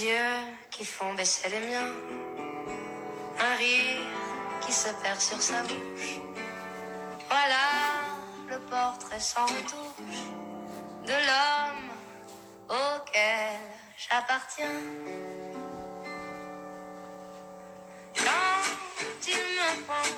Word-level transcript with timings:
Yeux 0.00 0.56
qui 0.70 0.86
font 0.86 1.12
baisser 1.12 1.50
les 1.50 1.60
miens. 1.60 1.92
Un 3.38 3.54
rire 3.56 4.00
qui 4.62 4.72
se 4.72 4.88
perd 5.02 5.20
sur 5.20 5.40
sa 5.42 5.62
bouche. 5.64 6.16
Voilà 7.28 7.66
le 8.48 8.58
portrait 8.60 9.20
sans 9.20 9.44
retouche 9.44 10.24
de 11.04 11.12
l'homme 11.12 11.90
auquel 12.70 13.58
j'appartiens. 13.98 14.80
Quand 18.16 19.28
il 19.28 19.36
me 19.36 19.82
prend 19.84 20.08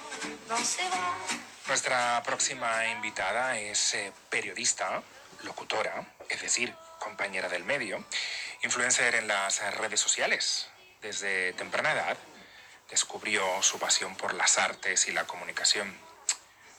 dans 0.49 0.65
ses 0.65 0.89
bras. 0.89 1.17
Nuestra 1.67 2.23
próxima 2.23 2.85
invitada 2.97 3.59
es 3.59 3.95
eh, 3.95 4.13
periodista, 4.29 5.03
locutora, 5.43 6.07
es 6.29 6.41
decir, 6.43 6.73
compañera 7.01 7.49
del 7.49 7.65
medio, 7.65 8.05
influencer 8.65 9.15
en 9.15 9.29
las 9.29 9.61
redes 9.77 10.01
sociales. 10.01 10.69
Desde 11.03 11.53
temprana 11.53 11.93
edad 11.93 12.17
descubrió 12.91 13.63
su 13.63 13.79
pasión 13.79 14.17
por 14.17 14.33
las 14.33 14.57
artes 14.59 15.07
y 15.07 15.13
la 15.13 15.27
comunicación. 15.27 15.95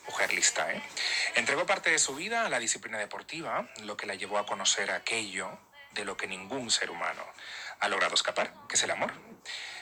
Mujer 0.07 0.33
lista, 0.33 0.71
¿eh? 0.71 0.81
Entregó 1.35 1.65
parte 1.65 1.91
de 1.91 1.99
su 1.99 2.15
vida 2.15 2.45
a 2.45 2.49
la 2.49 2.59
disciplina 2.59 2.97
deportiva, 2.97 3.69
lo 3.83 3.97
que 3.97 4.07
la 4.07 4.15
llevó 4.15 4.39
a 4.39 4.45
conocer 4.45 4.91
aquello 4.91 5.57
de 5.91 6.05
lo 6.05 6.17
que 6.17 6.27
ningún 6.27 6.71
ser 6.71 6.89
humano 6.89 7.23
ha 7.79 7.87
logrado 7.87 8.15
escapar, 8.15 8.51
que 8.67 8.75
es 8.75 8.83
el 8.83 8.91
amor. 8.91 9.13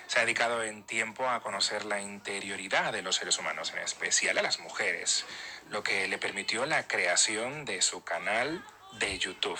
Se 0.07 0.19
ha 0.19 0.21
dedicado 0.21 0.63
en 0.63 0.83
tiempo 0.83 1.29
a 1.29 1.41
conocer 1.41 1.85
la 1.85 2.01
interioridad 2.01 2.91
de 2.91 3.01
los 3.01 3.15
seres 3.15 3.37
humanos, 3.37 3.71
en 3.71 3.79
especial 3.79 4.37
a 4.37 4.41
las 4.41 4.59
mujeres, 4.59 5.25
lo 5.69 5.83
que 5.83 6.07
le 6.07 6.17
permitió 6.17 6.65
la 6.65 6.87
creación 6.87 7.65
de 7.65 7.81
su 7.81 8.03
canal 8.03 8.65
de 8.99 9.17
YouTube. 9.17 9.59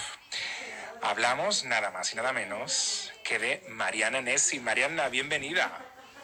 Hablamos 1.03 1.65
nada 1.65 1.91
más 1.91 2.13
y 2.13 2.15
nada 2.15 2.31
menos 2.31 3.11
que 3.25 3.37
de 3.37 3.61
Mariana 3.67 4.21
Nessi. 4.21 4.61
Mariana, 4.61 5.09
bienvenida. 5.09 5.69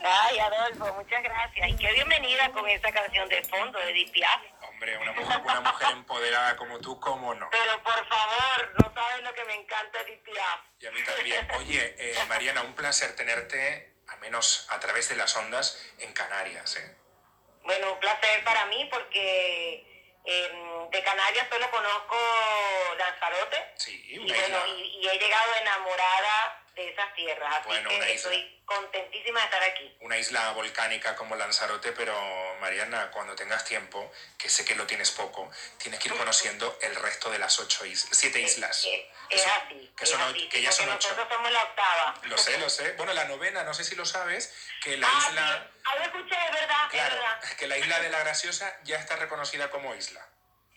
Ay, 0.01 0.39
Adolfo, 0.39 0.93
muchas 0.93 1.21
gracias. 1.21 1.67
Y 1.67 1.75
qué 1.75 1.91
bienvenida 1.91 2.49
con 2.53 2.65
esa 2.69 2.89
canción 2.89 3.27
de 3.27 3.43
fondo 3.43 3.77
de 3.77 3.91
Edith 3.91 4.13
Piaf. 4.13 4.41
Hombre, 4.69 4.97
una 4.97 5.11
mujer, 5.11 5.41
una 5.43 5.59
mujer 5.59 5.89
empoderada 5.91 6.55
como 6.55 6.79
tú, 6.79 6.97
¿cómo 7.01 7.35
no? 7.35 7.49
Pero 7.51 7.83
por 7.83 8.07
favor, 8.07 8.73
no 8.81 8.93
sabes 8.93 9.21
lo 9.21 9.33
que 9.33 9.43
me 9.43 9.55
encanta 9.55 9.99
Edith 9.99 10.23
Piaf. 10.23 10.59
Y 10.79 10.85
a 10.85 10.91
mí 10.91 11.03
también. 11.03 11.47
Oye, 11.57 11.95
eh, 11.99 12.15
Mariana, 12.29 12.61
un 12.61 12.73
placer 12.73 13.17
tenerte, 13.17 13.97
al 14.07 14.19
menos 14.19 14.65
a 14.69 14.79
través 14.79 15.09
de 15.09 15.17
las 15.17 15.35
ondas, 15.35 15.77
en 15.99 16.13
Canarias. 16.13 16.77
¿eh? 16.77 16.95
Bueno, 17.63 17.91
un 17.91 17.99
placer 17.99 18.45
para 18.45 18.65
mí 18.67 18.87
porque 18.89 19.88
eh, 20.31 20.87
de 20.91 21.03
Canarias 21.03 21.47
solo 21.49 21.69
conozco 21.71 22.15
Lanzarote. 22.97 23.73
Sí, 23.77 24.01
Y 24.07 24.19
bueno, 24.19 24.57
y 24.67 25.07
he 25.07 25.17
llegado 25.19 25.55
enamorada 25.61 26.63
de 26.83 26.91
esas 26.91 27.13
tierras. 27.13 27.55
Así 27.57 27.67
Bueno, 27.67 27.89
que 27.89 27.95
isla. 27.97 28.07
estoy 28.13 28.61
contentísima 28.65 29.39
de 29.39 29.45
estar 29.45 29.63
aquí. 29.63 29.97
Una 30.01 30.17
isla 30.17 30.51
volcánica 30.51 31.15
como 31.15 31.35
Lanzarote, 31.35 31.91
pero 31.91 32.15
Mariana, 32.59 33.11
cuando 33.11 33.35
tengas 33.35 33.65
tiempo, 33.65 34.11
que 34.37 34.49
sé 34.49 34.63
que 34.65 34.75
lo 34.75 34.85
tienes 34.87 35.11
poco, 35.11 35.51
tienes 35.77 35.99
que 35.99 36.09
ir 36.09 36.15
conociendo 36.15 36.77
el 36.81 36.95
resto 36.95 37.29
de 37.29 37.39
las 37.39 37.59
ocho 37.59 37.85
islas, 37.85 38.17
siete 38.17 38.39
islas. 38.41 38.81
Que 38.81 39.35
es 39.35 39.41
son- 39.43 39.51
así. 39.51 39.93
que 39.95 40.03
es 40.03 40.09
son 40.09 40.21
o- 40.21 40.25
así, 40.25 40.49
que 40.49 40.61
ya 40.61 40.71
son 40.71 40.89
ocho. 40.89 41.09
Nosotros 41.09 41.27
somos 41.31 41.51
la 41.51 41.63
octava. 41.63 42.15
Lo 42.23 42.37
sé, 42.37 42.57
lo 42.59 42.69
sé. 42.69 42.93
Bueno, 42.93 43.13
la 43.13 43.25
novena, 43.25 43.63
no 43.63 43.73
sé 43.73 43.83
si 43.83 43.95
lo 43.95 44.05
sabes, 44.05 44.53
que 44.81 44.97
la 44.97 45.07
ah, 45.07 45.25
isla, 45.29 45.67
sí. 45.73 45.79
Lo 45.97 46.03
escuché, 46.05 46.35
es 46.45 46.51
verdad, 46.51 46.85
es 46.85 46.89
claro, 46.91 47.15
verdad. 47.15 47.41
que 47.57 47.67
la 47.67 47.77
isla 47.77 47.99
de 47.99 48.09
la 48.09 48.19
Graciosa 48.19 48.79
ya 48.83 48.97
está 48.97 49.15
reconocida 49.17 49.69
como 49.69 49.93
isla. 49.95 50.25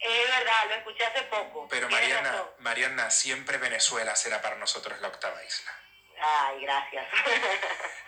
Es 0.01 0.29
verdad, 0.29 0.65
lo 0.69 0.75
escuché 0.75 1.05
hace 1.05 1.23
poco. 1.25 1.69
Pero 1.69 1.89
Mariana, 1.89 2.33
razón. 2.33 2.51
Mariana, 2.59 3.11
siempre 3.11 3.59
Venezuela 3.59 4.17
será 4.17 4.43
para 4.43 4.57
nosotros 4.57 4.99
la 5.01 5.09
octava 5.09 5.43
isla. 5.45 5.73
Ay, 6.23 6.61
gracias. 6.63 7.07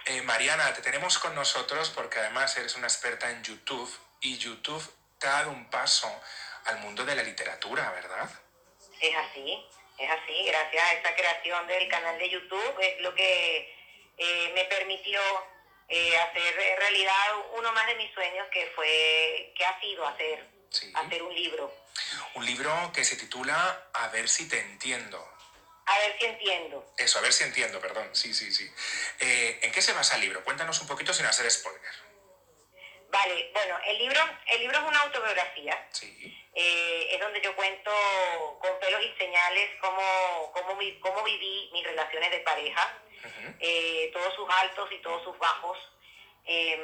Eh, 0.06 0.20
Mariana, 0.20 0.74
te 0.74 0.82
tenemos 0.82 1.18
con 1.18 1.34
nosotros 1.34 1.88
porque 1.88 2.18
además 2.18 2.54
eres 2.58 2.74
una 2.76 2.86
experta 2.86 3.30
en 3.30 3.42
YouTube 3.42 3.90
y 4.20 4.36
YouTube 4.36 4.84
te 5.18 5.26
ha 5.26 5.30
dado 5.30 5.50
un 5.50 5.70
paso 5.70 6.06
al 6.66 6.76
mundo 6.80 7.06
de 7.06 7.16
la 7.16 7.22
literatura, 7.22 7.90
¿verdad? 7.90 8.28
es 9.00 9.16
así, 9.16 9.66
es 9.96 10.10
así. 10.10 10.44
Gracias 10.44 10.84
a 10.84 10.92
esta 10.92 11.16
creación 11.16 11.66
del 11.66 11.88
canal 11.88 12.18
de 12.18 12.28
YouTube 12.28 12.78
es 12.80 13.00
lo 13.00 13.14
que 13.14 13.74
eh, 14.18 14.52
me 14.54 14.64
permitió 14.66 15.20
eh, 15.88 16.18
hacer 16.18 16.54
realidad 16.78 17.36
uno 17.56 17.72
más 17.72 17.86
de 17.86 17.94
mis 17.94 18.12
sueños 18.12 18.46
que 18.52 18.70
fue, 18.76 19.54
que 19.56 19.64
ha 19.64 19.80
sido 19.80 20.06
hacer, 20.06 20.46
Sí. 20.68 20.92
hacer 20.94 21.22
un 21.22 21.34
libro. 21.34 21.74
Un 22.34 22.44
libro 22.44 22.92
que 22.92 23.04
se 23.04 23.16
titula 23.16 23.88
A 23.94 24.08
ver 24.08 24.28
si 24.28 24.46
te 24.50 24.60
entiendo. 24.60 25.33
A 25.86 25.98
ver 25.98 26.16
si 26.18 26.24
entiendo. 26.26 26.84
Eso, 26.96 27.18
a 27.18 27.22
ver 27.22 27.32
si 27.32 27.44
entiendo, 27.44 27.78
perdón. 27.80 28.08
Sí, 28.14 28.32
sí, 28.32 28.50
sí. 28.52 28.70
Eh, 29.20 29.58
¿En 29.62 29.72
qué 29.72 29.82
se 29.82 29.92
basa 29.92 30.14
el 30.14 30.22
libro? 30.22 30.42
Cuéntanos 30.44 30.80
un 30.80 30.86
poquito 30.86 31.12
sin 31.12 31.26
hacer 31.26 31.50
spoiler. 31.50 31.92
Vale, 33.08 33.50
bueno, 33.52 33.78
el 33.86 33.98
libro, 33.98 34.20
el 34.46 34.60
libro 34.60 34.78
es 34.78 34.84
una 34.84 35.00
autobiografía. 35.00 35.86
Sí. 35.92 36.36
Eh, 36.54 37.08
es 37.12 37.20
donde 37.20 37.40
yo 37.40 37.54
cuento 37.54 37.92
con 38.60 38.78
pelos 38.80 39.02
y 39.02 39.14
señales 39.18 39.70
cómo, 39.80 40.50
cómo, 40.52 40.76
vi- 40.76 40.98
cómo 41.00 41.22
viví 41.22 41.68
mis 41.72 41.84
relaciones 41.84 42.30
de 42.30 42.38
pareja, 42.40 42.98
eh, 43.60 44.10
todos 44.12 44.34
sus 44.34 44.48
altos 44.50 44.90
y 44.92 44.98
todos 45.02 45.22
sus 45.24 45.36
bajos, 45.38 45.78
em, 46.44 46.80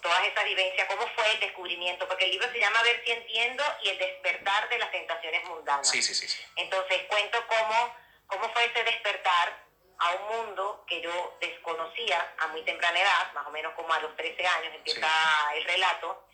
todas 0.00 0.26
esas 0.26 0.44
vivencias, 0.44 0.86
cómo 0.88 1.06
fue 1.14 1.30
el 1.32 1.40
descubrimiento, 1.40 2.06
porque 2.08 2.24
el 2.24 2.30
libro 2.32 2.50
se 2.52 2.58
llama 2.58 2.82
Ver 2.82 3.02
si 3.04 3.12
entiendo 3.12 3.64
y 3.82 3.88
el 3.90 3.98
despertar 3.98 4.68
de 4.68 4.78
las 4.78 4.90
tentaciones 4.90 5.44
mundanas. 5.44 5.88
Sí, 5.88 6.02
sí, 6.02 6.14
sí, 6.14 6.26
sí. 6.28 6.42
Entonces 6.56 7.02
cuento 7.08 7.38
cómo, 7.46 7.94
cómo 8.32 8.52
fue 8.52 8.64
ese 8.64 8.82
despertar 8.84 9.62
a 9.98 10.10
un 10.12 10.22
mundo 10.36 10.84
que 10.88 11.00
yo 11.00 11.36
desconocía 11.40 12.34
a 12.38 12.46
muy 12.48 12.62
temprana 12.62 12.98
edad, 12.98 13.32
más 13.34 13.46
o 13.46 13.50
menos 13.50 13.72
como 13.74 13.92
a 13.92 14.00
los 14.00 14.16
13 14.16 14.46
años 14.46 14.74
empieza 14.74 15.08
el 15.54 15.64
relato, 15.64 16.26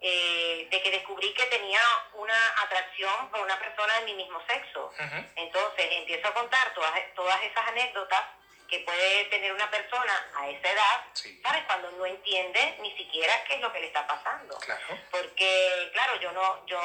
eh, 0.00 0.66
de 0.70 0.82
que 0.82 0.90
descubrí 0.92 1.34
que 1.34 1.44
tenía 1.46 1.80
una 2.14 2.48
atracción 2.62 3.30
por 3.30 3.40
una 3.40 3.58
persona 3.58 3.98
de 4.00 4.06
mi 4.06 4.14
mismo 4.14 4.40
sexo. 4.46 4.90
Entonces 5.36 5.86
empiezo 5.90 6.28
a 6.28 6.32
contar 6.34 6.72
todas, 6.72 6.92
todas 7.14 7.42
esas 7.42 7.66
anécdotas 7.68 8.22
que 8.66 8.78
puede 8.80 9.24
tener 9.24 9.52
una 9.52 9.68
persona 9.68 10.30
a 10.36 10.48
esa 10.48 10.70
edad, 10.70 11.04
Sí. 11.12 11.38
¿sabes? 11.42 11.64
Cuando 11.66 11.90
no 11.90 12.06
entiende 12.06 12.76
ni 12.80 12.96
siquiera 12.96 13.42
qué 13.44 13.54
es 13.56 13.60
lo 13.60 13.72
que 13.72 13.80
le 13.80 13.88
está 13.88 14.06
pasando 14.06 14.56
Claro. 14.60 14.80
porque 15.10 15.90
claro 15.92 16.14
yo 16.20 16.30
no 16.32 16.64
yo 16.66 16.80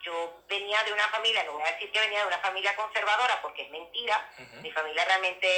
yo 0.00 0.43
venía 0.58 0.82
de 0.84 0.92
una 0.92 1.08
familia 1.08 1.42
no 1.44 1.52
voy 1.52 1.62
a 1.62 1.72
decir 1.72 1.90
que 1.92 2.00
venía 2.00 2.20
de 2.20 2.26
una 2.26 2.38
familia 2.38 2.74
conservadora 2.76 3.40
porque 3.42 3.62
es 3.62 3.70
mentira 3.70 4.16
mi 4.62 4.70
familia 4.72 5.04
realmente 5.04 5.48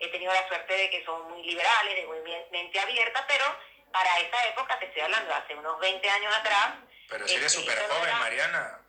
he 0.00 0.08
tenido 0.08 0.32
la 0.32 0.46
suerte 0.48 0.74
de 0.76 0.90
que 0.90 1.04
son 1.04 1.28
muy 1.30 1.42
liberales 1.42 1.94
de 1.96 2.06
muy 2.06 2.18
mente 2.50 2.78
abierta 2.80 3.24
pero 3.26 3.44
para 3.92 4.18
esa 4.18 4.46
época 4.46 4.78
te 4.78 4.86
estoy 4.86 5.02
hablando 5.02 5.34
hace 5.34 5.54
unos 5.54 5.78
20 5.80 6.10
años 6.10 6.34
atrás 6.36 6.74
Pero 7.08 7.26
si 7.26 7.34
eres 7.36 7.54
eh, 7.54 7.58
súper 7.58 7.78
joven, 7.88 8.04
era- 8.04 8.16
Mariana. 8.18 8.80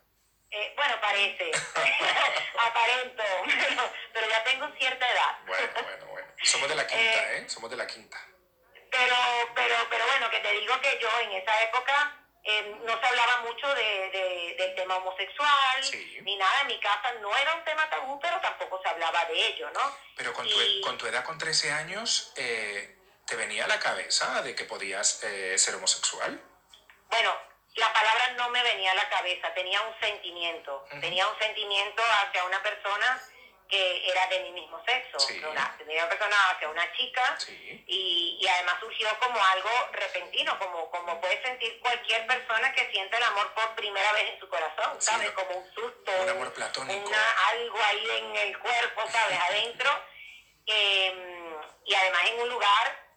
eh, 0.52 0.74
bueno 0.76 1.00
parece 1.02 1.52
aparento 2.68 3.24
pero, 3.46 3.92
pero 4.14 4.30
ya 4.30 4.44
tengo 4.44 4.68
cierta 4.78 5.12
edad 5.12 5.38
Bueno, 5.46 5.68
bueno, 5.84 6.06
bueno. 6.08 6.28
Somos 6.44 6.70
de 6.70 6.76
la 6.76 6.88
quinta, 6.88 7.34
¿eh? 7.34 7.50
Somos 7.50 7.70
de 7.72 7.78
la 7.78 7.88
quinta. 7.88 8.18
pero 8.92 9.16
pero 9.56 9.76
pero 9.90 10.06
bueno 10.08 10.30
que 10.30 10.40
te 10.40 10.52
digo 10.54 10.80
que 10.82 11.00
yo 11.02 11.10
en 11.22 11.32
esa 11.34 11.62
época 11.64 12.16
eh, 12.44 12.76
no 12.84 13.00
se 13.00 13.06
hablaba 13.06 13.42
mucho 13.42 13.68
de, 13.76 14.10
de- 14.12 14.56
del 14.58 14.76
tema 14.76 14.96
homosexual 14.98 15.84
Sí. 15.84 16.20
ni 16.24 16.36
nada 16.38 16.62
en 16.62 16.68
mi 16.68 16.80
casa 16.80 17.12
no 17.22 17.36
era 17.36 17.54
un 17.56 17.64
tema 17.66 17.90
tabú 17.90 18.20
pero 18.20 18.40
tampoco 18.40 18.82
se 18.82 18.90
hablaba 18.90 19.26
de 19.26 19.48
ello 19.48 19.70
no 19.72 19.98
Pero 20.16 20.34
con 20.34 20.48
tu, 20.48 20.62
Y- 20.62 20.82
con 20.82 20.98
tu 20.98 21.06
edad, 21.08 21.24
con 21.24 21.38
13 21.38 21.72
años, 21.72 22.32
eh, 22.38 22.98
¿te 23.28 23.36
venía 23.36 23.66
a 23.66 23.68
la 23.68 23.80
cabeza 23.80 24.42
de 24.42 24.56
que 24.56 24.64
podías 24.66 25.24
eh, 25.24 25.58
ser 25.58 25.76
homosexual? 25.76 26.42
bueno 27.10 27.36
la 27.76 27.94
palabra 27.94 28.32
no 28.38 28.50
me 28.50 28.64
venía 28.64 28.92
a 28.92 28.96
la 28.96 29.10
cabeza 29.10 29.54
tenía 29.54 29.82
un 29.82 30.00
sentimiento 30.00 30.86
Ujú. 30.92 31.00
tenía 31.02 31.28
un 31.28 31.38
sentimiento 31.40 32.02
hacia 32.24 32.44
una 32.46 32.62
persona 32.64 33.22
que 33.70 34.10
era 34.10 34.26
de 34.28 34.40
mi 34.40 34.52
mismo 34.52 34.84
sexo 34.84 35.20
Sí. 35.20 35.40
una, 35.44 35.76
tenía 35.78 36.04
una 36.04 36.10
persona 36.10 36.36
hacia 36.50 36.70
una 36.70 36.92
chica 36.94 37.36
Sí. 37.38 37.84
y, 37.88 38.38
y 38.42 38.48
además 38.48 38.76
surgió 38.80 39.08
como 39.20 39.40
algo 39.44 39.70
repentino, 39.92 40.58
como, 40.58 40.90
como 40.90 41.22
puede 41.22 41.42
sentir 41.44 41.80
cualquier 41.80 42.26
persona 42.26 42.74
que 42.74 42.90
siente 42.92 43.16
el 43.18 43.24
amor 43.24 43.54
por 43.54 43.76
primera 43.76 44.12
vez 44.14 44.34
en 44.34 44.40
su 44.40 44.50
corazón, 44.50 45.00
¿sabes? 45.00 45.30
Como 45.32 45.52
un 45.52 45.74
susto, 45.74 46.12
Un 46.22 46.30
amor 46.30 46.52
platónico. 46.54 47.08
una- 47.08 47.36
algo 47.50 47.80
ahí 47.84 48.10
en 48.18 48.36
el 48.36 48.58
cuerpo, 48.60 49.02
¿sabes? 49.12 49.40
Adentro. 49.50 50.04
Eh, 50.66 51.56
y 51.86 51.94
además 51.96 52.22
en 52.28 52.40
un 52.42 52.50
lugar 52.50 53.09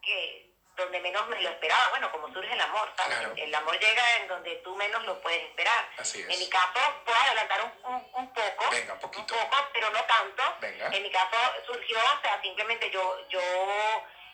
donde 0.77 1.01
menos 1.01 1.27
me 1.29 1.41
lo 1.41 1.51
esperaba, 1.51 1.89
bueno, 1.91 2.11
como 2.11 2.33
surge 2.33 2.53
el 2.53 2.61
amor, 2.61 2.91
¿sabes? 2.97 3.19
Claro. 3.19 3.35
El 3.37 3.55
amor 3.55 3.79
llega 3.79 4.17
en 4.17 4.29
donde 4.29 4.55
tú 4.57 4.75
menos 4.77 5.05
lo 5.05 5.21
puedes 5.21 5.43
esperar. 5.45 5.89
Así 5.99 6.21
es. 6.21 6.29
En 6.29 6.39
mi 6.39 6.49
caso, 6.49 6.81
puedo 7.05 7.19
adelantar 7.19 7.63
un, 7.65 7.95
un, 7.95 8.11
un 8.15 8.33
poco, 8.33 8.71
Venga, 8.71 8.95
un 8.95 9.01
poquito. 9.01 9.35
poco, 9.35 9.69
pero 9.73 9.91
no 9.91 10.03
tanto. 10.05 10.43
Venga. 10.61 10.89
En 10.97 11.03
mi 11.03 11.11
caso 11.11 11.37
surgió, 11.67 11.99
o 11.99 12.21
sea, 12.23 12.41
simplemente 12.41 12.91
yo, 12.91 13.29
yo 13.29 13.41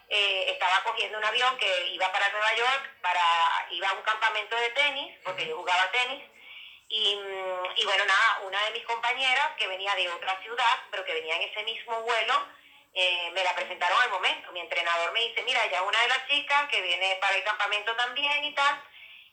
eh, 0.08 0.52
estaba 0.52 0.82
cogiendo 0.84 1.18
un 1.18 1.24
avión 1.24 1.56
que 1.58 1.86
iba 1.88 2.10
para 2.12 2.28
Nueva 2.30 2.54
York, 2.54 2.90
para 3.02 3.66
iba 3.70 3.88
a 3.88 3.94
un 3.94 4.02
campamento 4.02 4.56
de 4.56 4.70
tenis, 4.70 5.18
porque 5.24 5.46
yo 5.46 5.56
jugaba 5.56 5.90
tenis, 5.90 6.22
y, 6.88 7.16
mm, 7.16 7.64
y 7.76 7.84
bueno, 7.84 8.04
nada, 8.06 8.40
una 8.44 8.62
de 8.64 8.70
mis 8.70 8.84
compañeras 8.86 9.50
que 9.58 9.66
venía 9.66 9.94
de 9.96 10.08
otra 10.10 10.40
ciudad, 10.40 10.78
pero 10.90 11.04
que 11.04 11.12
venía 11.14 11.34
en 11.36 11.42
ese 11.42 11.62
mismo 11.64 12.00
vuelo, 12.02 12.46
eh, 12.94 13.30
me 13.32 13.44
la 13.44 13.54
presentaron 13.54 13.98
al 14.00 14.10
momento. 14.10 14.52
Mi 14.52 14.60
entrenador 14.60 15.12
me 15.12 15.20
dice, 15.20 15.42
mira, 15.42 15.66
ya 15.66 15.82
una 15.82 16.00
de 16.00 16.08
las 16.08 16.26
chicas 16.28 16.68
que 16.68 16.80
viene 16.80 17.16
para 17.20 17.36
el 17.36 17.44
campamento 17.44 17.94
también 17.96 18.44
y 18.44 18.54
tal. 18.54 18.82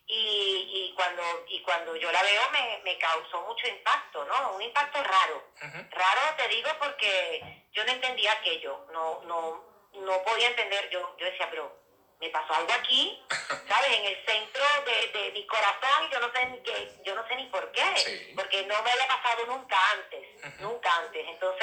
Y, 0.08 0.92
y 0.92 0.94
cuando 0.96 1.24
y 1.48 1.62
cuando 1.64 1.96
yo 1.96 2.12
la 2.12 2.22
veo 2.22 2.42
me, 2.52 2.80
me 2.84 2.96
causó 3.00 3.42
mucho 3.42 3.68
impacto, 3.68 4.24
¿no? 4.26 4.52
Un 4.56 4.62
impacto 4.62 5.02
raro. 5.04 5.44
Raro 5.90 6.22
te 6.38 6.48
digo 6.50 6.70
porque 6.80 7.66
yo 7.72 7.84
no 7.86 7.92
entendía 7.92 8.34
aquello, 8.34 8.86
no, 8.92 9.22
no, 9.24 9.66
no 9.94 10.24
podía 10.24 10.50
entender, 10.50 10.90
yo, 10.92 11.16
yo 11.18 11.26
decía, 11.26 11.50
pero 11.50 11.76
me 12.20 12.30
pasó 12.30 12.54
algo 12.54 12.72
aquí, 12.74 13.20
¿sabes? 13.68 13.98
En 13.98 14.06
el 14.06 14.26
centro 14.26 14.64
de, 14.86 15.20
de 15.20 15.32
mi 15.32 15.46
corazón 15.48 16.08
y 16.08 16.14
yo 16.14 16.20
no 16.20 16.32
sé 16.32 16.46
ni 16.48 16.60
qué, 16.62 16.92
yo 17.04 17.16
no 17.16 17.28
sé 17.28 17.36
ni 17.36 17.46
por 17.48 17.72
qué, 17.72 18.34
porque 18.36 18.64
no 18.68 18.82
me 18.84 18.92
había 18.92 19.08
pasado 19.08 19.46
nunca 19.48 19.78
antes, 19.92 20.60
nunca 20.60 20.96
antes. 20.98 21.28
Entonces, 21.28 21.55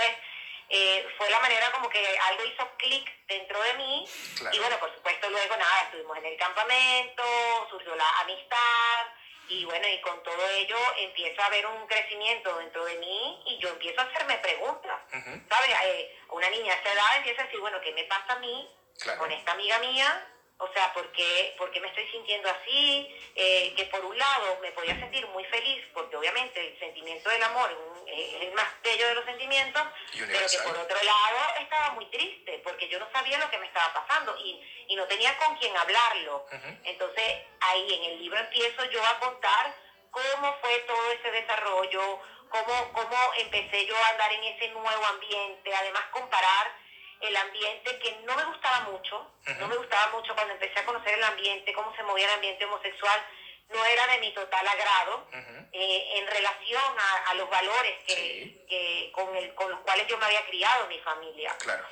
eh, 0.74 1.06
fue 1.18 1.28
la 1.28 1.38
manera 1.40 1.70
como 1.70 1.90
que 1.90 2.02
algo 2.30 2.44
hizo 2.46 2.66
clic 2.78 3.26
dentro 3.26 3.60
de 3.60 3.74
mí 3.74 4.08
y 4.52 4.58
bueno, 4.58 4.78
por 4.80 4.90
supuesto 4.94 5.28
luego 5.28 5.54
nada, 5.54 5.82
estuvimos 5.82 6.16
en 6.16 6.24
el 6.24 6.36
campamento, 6.38 7.22
surgió 7.68 7.94
la 7.94 8.08
amistad 8.20 9.06
y 9.48 9.66
bueno, 9.66 9.86
y 9.86 10.00
con 10.00 10.22
todo 10.22 10.48
ello 10.48 10.78
empieza 10.96 11.42
a 11.42 11.46
haber 11.48 11.66
un 11.66 11.86
crecimiento 11.86 12.56
dentro 12.56 12.86
de 12.86 12.94
mí 12.96 13.42
y 13.48 13.58
yo 13.58 13.68
empiezo 13.68 14.00
a 14.00 14.04
hacerme 14.04 14.38
preguntas, 14.38 14.98
¿sabes? 15.46 15.70
Eh, 15.84 16.18
una 16.30 16.48
niña 16.48 16.72
a 16.72 16.76
esa 16.76 16.92
edad 16.94 17.16
empieza 17.18 17.42
a 17.42 17.44
decir, 17.44 17.60
bueno, 17.60 17.78
¿qué 17.82 17.92
me 17.92 18.04
pasa 18.04 18.32
a 18.32 18.38
mí 18.38 18.74
con 19.18 19.30
esta 19.30 19.52
amiga 19.52 19.78
mía? 19.78 20.26
O 20.58 20.72
sea, 20.72 20.92
¿por 20.92 21.10
qué, 21.12 21.56
me 21.80 21.88
estoy 21.88 22.08
sintiendo 22.10 22.48
así? 22.48 23.16
Eh, 23.34 23.74
que 23.76 23.84
por 23.86 24.04
un 24.04 24.16
lado 24.16 24.58
me 24.60 24.70
podía 24.72 24.94
sentir 24.98 25.26
muy 25.28 25.44
feliz, 25.46 25.84
porque 25.92 26.16
obviamente 26.16 26.60
el 26.60 26.78
sentimiento 26.78 27.30
del 27.30 27.42
amor 27.42 27.70
es 28.06 28.42
el 28.42 28.52
más 28.52 28.68
bello 28.82 29.08
de 29.08 29.14
los 29.14 29.24
sentimientos, 29.24 29.82
pero 30.12 30.46
que 30.46 30.58
por 30.58 30.76
otro 30.76 31.02
lado 31.02 31.38
estaba 31.58 31.90
muy 31.94 32.06
triste, 32.06 32.60
porque 32.62 32.88
yo 32.88 32.98
no 32.98 33.10
sabía 33.12 33.38
lo 33.38 33.50
que 33.50 33.58
me 33.58 33.66
estaba 33.66 33.92
pasando 33.92 34.36
y, 34.38 34.60
no 34.92 35.06
tenía 35.06 35.34
con 35.38 35.56
quién 35.56 35.74
hablarlo. 35.74 36.46
Entonces 36.84 37.24
ahí 37.60 37.94
en 37.94 38.12
el 38.12 38.18
libro 38.18 38.38
empiezo 38.38 38.84
yo 38.90 39.02
a 39.04 39.18
contar 39.18 39.74
cómo 40.10 40.54
fue 40.60 40.78
todo 40.80 41.12
ese 41.12 41.30
desarrollo, 41.30 42.20
cómo, 42.50 42.92
cómo 42.92 43.16
empecé 43.38 43.86
yo 43.86 43.96
a 43.96 44.08
andar 44.10 44.30
en 44.32 44.44
ese 44.44 44.68
nuevo 44.68 45.06
ambiente, 45.06 45.74
además 45.74 46.02
comparar 46.10 46.76
el 47.22 47.36
ambiente 47.36 47.98
que 47.98 48.12
no 48.24 48.36
me 48.36 48.44
gustaba 48.44 48.80
mucho, 48.90 49.32
no 49.58 49.68
me 49.68 49.76
gustaba 49.76 50.10
mucho 50.12 50.34
cuando 50.34 50.54
empecé 50.54 50.80
a 50.80 50.84
conocer 50.84 51.14
el 51.14 51.22
ambiente, 51.22 51.72
cómo 51.72 51.94
se 51.94 52.02
movía 52.02 52.26
el 52.26 52.34
ambiente 52.34 52.64
homosexual, 52.64 53.24
no 53.68 53.84
era 53.84 54.06
de 54.08 54.18
mi 54.18 54.34
total 54.34 54.66
agrado 54.68 55.28
eh, 55.72 56.18
en 56.18 56.26
relación 56.26 56.82
a, 57.26 57.34
los 57.34 57.48
valores 57.48 57.94
que, 58.06 59.10
con, 59.14 59.34
el, 59.36 59.54
con 59.54 59.70
los 59.70 59.80
cuales 59.80 60.06
yo 60.08 60.18
me 60.18 60.26
había 60.26 60.44
criado 60.46 60.86
mi 60.88 60.98
familia. 60.98 61.56
Claro. 61.58 61.84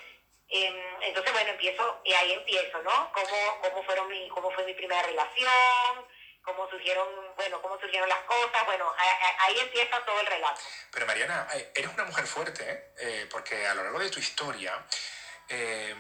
Em, 0.49 0.75
entonces, 1.03 1.33
bueno, 1.33 1.51
empiezo, 1.51 2.01
y 2.05 2.13
ahí 2.13 2.33
empiezo, 2.33 2.83
¿no? 2.83 3.13
Cómo, 3.13 3.61
cómo, 3.63 3.85
fueron 3.85 4.09
mi, 4.09 4.29
cómo 4.29 4.51
fue 4.51 4.65
mi 4.65 4.75
primera 4.75 5.01
relación, 5.03 6.07
cómo 6.43 6.69
surgieron, 6.69 7.07
bueno, 7.37 7.63
cómo 7.63 7.79
surgieron 7.79 8.09
las 8.09 8.23
cosas, 8.25 8.67
bueno, 8.67 8.93
ahí 9.39 9.59
empieza 9.61 10.05
todo 10.05 10.19
el 10.21 10.27
relato. 10.27 10.61
Pero 10.91 11.07
Mariana, 11.07 11.47
eh, 11.55 11.73
eres 11.75 11.93
una 11.93 12.05
mujer 12.05 12.27
fuerte, 12.27 12.93
¿eh? 12.99 13.29
porque 13.31 13.67
a 13.67 13.75
lo 13.75 13.85
largo 13.85 14.01
de 14.01 14.11
tu 14.11 14.19
historia 14.19 14.75
eh, 15.51 15.95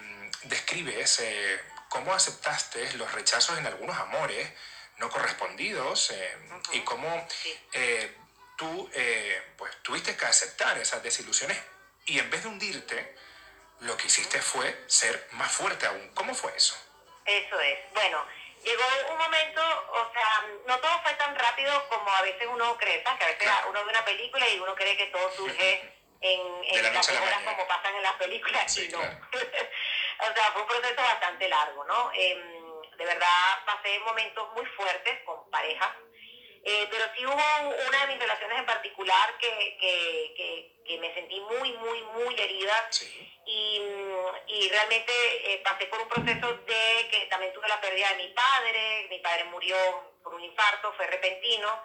describes 0.44 1.20
eh, 1.20 1.61
cómo 1.88 2.14
aceptaste 2.14 2.93
los 2.94 3.12
rechazos 3.12 3.58
en 3.58 3.67
algunos 3.67 3.99
amores 3.99 4.49
no 4.99 5.11
correspondidos 5.11 6.12
eh, 6.12 6.37
y 6.73 6.81
cómo 6.81 7.26
tú 8.56 8.91
pues, 9.56 9.76
tuviste 9.82 10.17
que 10.17 10.26
aceptar 10.26 10.79
esas 10.79 11.02
desilusiones 11.02 11.58
y 12.06 12.19
en 12.19 12.31
vez 12.31 12.43
de 12.43 12.49
hundirte, 12.49 13.17
lo 13.81 13.97
que 13.97 14.06
hiciste 14.06 14.41
fue 14.43 14.85
ser 14.87 15.29
más 15.32 15.50
fuerte 15.50 15.87
aún. 15.87 16.11
¿Cómo 16.14 16.35
fue 16.35 16.55
eso? 16.56 16.76
Eso 17.25 17.61
es. 17.61 17.79
Bueno, 17.94 18.25
llegó 18.62 18.85
un 19.11 19.19
momento, 19.19 19.62
o 19.93 20.12
sea, 20.12 20.47
no 20.67 20.79
todo 20.79 21.02
fue 21.02 21.14
tan 21.14 21.35
rápido 21.35 21.88
como 21.88 22.11
a 22.11 22.23
veces 22.23 22.47
uno 22.50 22.76
cree, 22.76 23.02
que 23.02 23.25
a 23.25 23.29
veces 23.29 23.49
uno 23.69 23.85
ve 23.85 23.91
una 23.91 24.05
película 24.05 24.49
y 24.49 24.58
uno 24.61 24.75
cree 24.75 24.97
que 24.97 25.06
todo 25.06 25.35
surge 25.35 25.97
en, 26.20 26.40
en 26.64 26.94
las 26.94 27.08
horas 27.08 27.43
como 27.44 27.67
pasan 27.67 27.96
en 27.96 28.02
las 28.02 28.14
películas 28.14 28.78
y 28.78 28.88
no. 28.88 28.99
o 29.00 30.34
sea, 30.34 30.52
fue 30.52 30.62
un 30.62 30.69
proceso 30.69 31.02
bastante 31.02 31.49
largo, 31.49 31.84
¿no? 31.84 32.11
Em, 32.14 32.81
de 32.96 33.05
verdad 33.05 33.64
pasé 33.64 33.99
momentos 34.00 34.52
muy 34.55 34.67
fuertes 34.67 35.20
con 35.25 35.50
parejas, 35.50 35.90
eh, 36.62 36.87
pero 36.90 37.05
sí 37.17 37.25
hubo 37.25 37.87
una 37.88 38.00
de 38.00 38.06
mis 38.08 38.19
relaciones 38.19 38.58
en 38.58 38.67
particular 38.67 39.38
que, 39.38 39.78
que, 39.81 40.34
que, 40.37 40.82
que 40.87 40.99
me 40.99 41.14
sentí 41.14 41.40
muy, 41.40 41.72
muy, 41.72 42.02
muy 42.02 42.38
herida 42.38 42.90
y, 43.46 43.81
y, 44.46 44.69
realmente 44.69 45.12
eh, 45.55 45.62
pasé 45.64 45.87
por 45.87 46.02
un 46.02 46.08
proceso 46.08 46.52
de 46.52 47.08
que 47.11 47.26
también 47.31 47.55
tuve 47.55 47.66
la 47.66 47.81
pérdida 47.81 48.11
de 48.11 48.16
mi 48.16 48.28
padre, 48.28 49.06
mi 49.08 49.19
padre 49.20 49.44
murió 49.44 49.76
por 50.23 50.34
un 50.34 50.44
infarto, 50.44 50.93
fue 50.93 51.06
repentino 51.06 51.82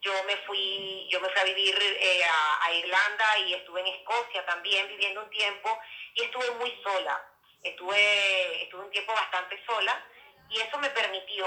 yo 0.00 0.24
me 0.24 0.36
fui, 0.38 1.08
yo 1.10 1.20
me 1.20 1.28
fui 1.28 1.40
a 1.40 1.44
vivir 1.44 1.76
eh, 1.80 2.22
a, 2.24 2.72
Irlanda 2.72 3.38
y 3.46 3.54
estuve 3.54 3.80
en 3.80 3.86
Escocia 3.86 4.44
también 4.44 4.86
viviendo 4.88 5.22
un 5.22 5.30
tiempo 5.30 5.78
y 6.14 6.22
estuve 6.22 6.50
muy 6.52 6.70
sola. 6.82 7.24
Estuve, 7.62 8.62
estuve 8.62 8.84
un 8.84 8.90
tiempo 8.90 9.12
bastante 9.12 9.60
sola 9.66 10.04
y 10.50 10.60
eso 10.60 10.78
me 10.78 10.90
permitió 10.90 11.46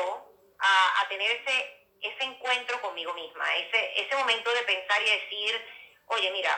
a, 0.59 1.07
tener 1.07 1.31
ese, 1.31 1.87
ese 2.01 2.23
encuentro 2.23 2.81
conmigo 2.81 3.13
misma, 3.13 3.55
ese, 3.55 4.01
ese 4.01 4.15
momento 4.15 4.51
de 4.51 4.61
pensar 4.63 5.01
y 5.01 5.09
decir, 5.09 5.65
oye, 6.07 6.31
mira, 6.31 6.51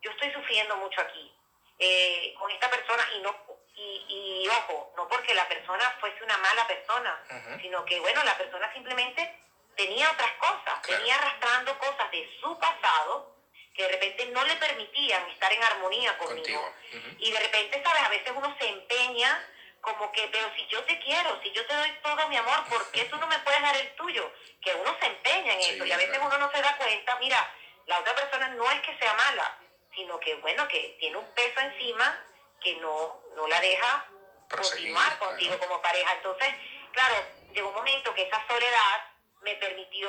yo 0.00 0.10
estoy 0.10 0.32
sufriendo 0.32 0.76
mucho 0.76 1.00
aquí 1.00 1.32
eh, 1.78 2.34
con 2.38 2.50
esta 2.50 2.70
persona 2.70 3.02
y 3.16 3.20
no 3.20 3.34
y, 3.74 4.44
y, 4.44 4.48
ojo, 4.48 4.92
no 4.96 5.08
porque 5.08 5.34
la 5.34 5.48
persona 5.48 5.96
fuese 6.00 6.22
una 6.22 6.36
mala 6.36 6.66
persona, 6.66 7.22
sino 7.62 7.82
que 7.86 7.98
bueno, 8.00 8.22
la 8.24 8.36
persona 8.36 8.70
simplemente 8.74 9.40
tenía 9.80 10.10
otras 10.10 10.32
cosas, 10.32 10.82
venía 10.86 11.14
arrastrando 11.16 11.78
cosas 11.78 12.10
de 12.10 12.38
su 12.40 12.58
pasado 12.58 13.34
que 13.74 13.84
de 13.84 13.88
repente 13.88 14.26
no 14.26 14.44
le 14.44 14.56
permitían 14.56 15.30
estar 15.30 15.50
en 15.52 15.62
armonía 15.62 16.18
conmigo. 16.18 16.74
Y 17.18 17.30
de 17.30 17.40
repente, 17.40 17.82
¿sabes? 17.82 18.02
A 18.02 18.08
veces 18.08 18.32
uno 18.34 18.54
se 18.58 18.68
empeña 18.68 19.48
como 19.80 20.12
que, 20.12 20.28
pero 20.30 20.52
si 20.54 20.66
yo 20.66 20.84
te 20.84 20.98
quiero, 21.00 21.40
si 21.42 21.50
yo 21.52 21.64
te 21.66 21.74
doy 21.74 21.90
todo 22.02 22.28
mi 22.28 22.36
amor, 22.36 22.62
¿por 22.68 22.90
qué 22.90 23.04
tú 23.04 23.16
no 23.16 23.26
me 23.26 23.38
puedes 23.38 23.62
dar 23.62 23.74
el 23.76 23.94
tuyo? 23.94 24.30
Que 24.60 24.74
uno 24.74 24.94
se 25.00 25.06
empeña 25.06 25.54
en 25.54 25.60
eso 25.60 25.84
y 25.86 25.92
a 25.92 25.96
veces 25.96 26.18
uno 26.20 26.36
no 26.36 26.50
se 26.50 26.60
da 26.60 26.76
cuenta, 26.76 27.16
mira, 27.16 27.54
la 27.86 28.00
otra 28.00 28.14
persona 28.14 28.48
no 28.48 28.70
es 28.70 28.80
que 28.82 28.98
sea 28.98 29.14
mala, 29.14 29.58
sino 29.94 30.20
que, 30.20 30.34
bueno, 30.36 30.68
que 30.68 30.96
tiene 31.00 31.16
un 31.16 31.34
peso 31.34 31.60
encima 31.60 32.22
que 32.60 32.74
no, 32.76 33.22
no 33.34 33.46
la 33.48 33.60
deja 33.60 34.06
continuar 34.50 35.18
contigo 35.18 35.58
como 35.58 35.80
pareja. 35.80 36.12
Entonces, 36.12 36.48
claro, 36.92 37.14
llegó 37.54 37.68
un 37.68 37.76
momento 37.76 38.12
que 38.12 38.24
esa 38.24 38.46
soledad 38.46 39.09
me 39.42 39.54
permitió 39.56 40.08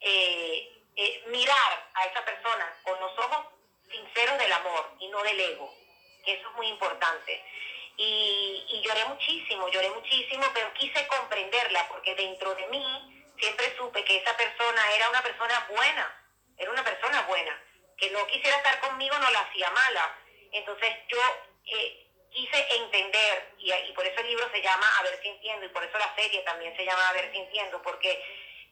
eh, 0.00 0.76
eh, 0.96 1.24
mirar 1.28 1.90
a 1.94 2.04
esa 2.06 2.24
persona 2.24 2.78
con 2.82 2.98
los 3.00 3.18
ojos 3.18 3.46
sinceros 3.90 4.38
del 4.38 4.52
amor 4.52 4.92
y 4.98 5.08
no 5.08 5.22
del 5.22 5.40
ego, 5.40 5.72
que 6.24 6.34
eso 6.34 6.48
es 6.48 6.54
muy 6.56 6.68
importante. 6.68 7.44
Y, 7.98 8.82
lloré 8.84 9.04
muchísimo, 9.06 9.68
lloré 9.68 9.90
muchísimo, 9.90 10.44
pero 10.54 10.72
quise 10.74 11.06
comprenderla 11.06 11.88
porque 11.88 12.14
dentro 12.14 12.54
de 12.54 12.66
mí 12.68 13.34
siempre 13.38 13.74
supe 13.76 14.04
que 14.04 14.18
esa 14.18 14.36
persona 14.36 14.94
era 14.94 15.08
una 15.10 15.22
persona 15.22 15.66
buena, 15.70 16.24
era 16.56 16.70
una 16.70 16.84
persona 16.84 17.22
buena, 17.22 17.62
que 17.96 18.10
no 18.10 18.26
quisiera 18.26 18.56
estar 18.58 18.80
conmigo 18.80 19.18
no 19.18 19.30
la 19.30 19.40
hacía 19.40 19.70
mala. 19.70 20.18
Entonces 20.52 20.94
yo 21.08 21.18
eh, 21.66 22.05
quise 22.36 22.66
entender, 22.76 23.54
y, 23.58 23.72
y, 23.72 23.92
por 23.92 24.06
eso 24.06 24.20
el 24.20 24.28
libro 24.28 24.48
se 24.52 24.60
llama 24.60 24.86
A 24.98 25.02
ver 25.04 25.18
si 25.22 25.28
entiendo, 25.28 25.64
y 25.64 25.70
por 25.70 25.82
eso 25.82 25.96
la 25.96 26.14
serie 26.14 26.42
también 26.42 26.76
se 26.76 26.84
llama 26.84 27.08
A 27.08 27.12
ver 27.14 27.32
si 27.32 27.38
entiendo, 27.38 27.80
porque 27.82 28.22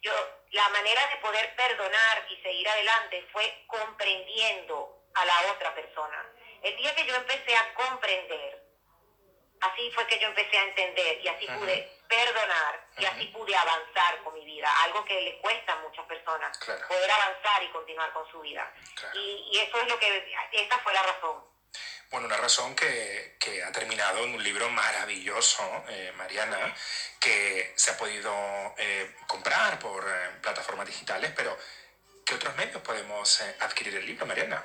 yo, 0.02 0.12
la 0.50 0.68
manera 0.68 1.06
de 1.08 1.16
poder 1.16 1.56
perdonar 1.56 2.26
y 2.28 2.36
seguir 2.42 2.68
adelante 2.68 3.26
fue 3.32 3.64
comprendiendo 3.66 5.00
a 5.14 5.24
la 5.24 5.52
otra 5.52 5.74
persona. 5.74 6.30
El 6.62 6.76
día 6.76 6.94
que 6.94 7.06
yo 7.06 7.14
empecé 7.16 7.56
a 7.56 7.74
comprender, 7.74 8.62
así 9.62 9.90
fue 9.92 10.06
que 10.08 10.18
yo 10.18 10.28
empecé 10.28 10.58
a 10.58 10.64
entender 10.64 11.20
y 11.22 11.28
así 11.28 11.46
pude 11.46 11.90
perdonar 12.06 12.86
y 12.98 13.04
así 13.06 13.26
pude 13.28 13.56
avanzar 13.56 14.22
con 14.22 14.34
mi 14.34 14.44
vida, 14.44 14.70
algo 14.84 15.04
que 15.06 15.22
le 15.22 15.38
cuesta 15.38 15.72
a 15.72 15.76
muchas 15.76 16.04
personas, 16.04 16.58
poder 16.58 17.10
avanzar 17.10 17.62
y 17.62 17.68
continuar 17.68 18.12
con 18.12 18.30
su 18.30 18.40
vida. 18.40 18.70
Y, 19.14 19.48
y 19.52 19.58
eso 19.58 19.80
es 19.80 19.88
lo 19.88 19.98
que, 19.98 20.36
esa 20.52 20.78
fue 20.80 20.92
la 20.92 21.02
razón 21.02 21.53
bueno, 22.10 22.26
una 22.26 22.36
razón 22.36 22.74
que, 22.74 23.34
ha 23.66 23.72
terminado 23.72 24.24
en 24.24 24.34
un 24.34 24.42
libro 24.42 24.68
maravilloso, 24.70 25.84
eh, 25.88 26.12
Mariana, 26.16 26.74
que 27.20 27.72
se 27.76 27.90
ha 27.90 27.96
podido 27.96 28.32
eh, 28.78 29.14
comprar 29.26 29.78
por 29.78 30.04
eh, 30.04 30.30
plataformas 30.40 30.86
digitales, 30.86 31.32
pero 31.34 31.56
¿qué 32.24 32.34
otros 32.34 32.54
medios 32.56 32.82
podemos 32.82 33.40
adquirir 33.60 33.96
el 33.96 34.06
libro, 34.06 34.26
Mariana? 34.26 34.64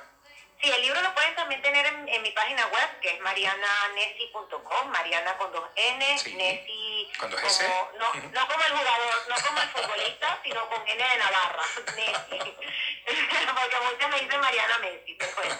Sí, 0.60 0.70
el 0.70 0.82
libro 0.82 1.00
lo 1.00 1.14
pueden 1.14 1.34
también 1.34 1.62
tener 1.62 1.86
en, 1.86 2.22
mi 2.22 2.30
página 2.32 2.66
web, 2.66 3.00
que 3.00 3.14
es 3.14 3.20
mariananesi.com, 3.20 4.90
Mariana 4.90 5.36
con 5.38 5.50
dos 5.52 5.64
N, 5.74 5.98
Nesi 5.98 7.10
¿Con 7.18 7.30
dos 7.30 7.42
S? 7.42 7.66
no, 7.98 8.12
no 8.14 8.48
como 8.48 8.64
el 8.64 8.72
jugador, 8.72 9.14
no 9.28 9.34
como 9.46 9.60
el 9.60 9.68
futbolista, 9.68 10.38
sino 10.44 10.68
con 10.68 10.86
N 10.86 11.02
de 11.02 11.16
Navarra. 11.16 11.62
Porque 13.60 13.76
muchos 13.80 14.10
me 14.10 14.20
dicen 14.20 14.40
Mariana 14.40 14.78
Messi, 14.78 15.14
pero 15.14 15.32
bueno. 15.36 15.56